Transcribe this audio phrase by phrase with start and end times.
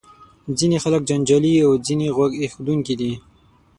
[0.57, 3.11] ځینې خلک جنجالي او ځینې غوږ ایښودونکي دي.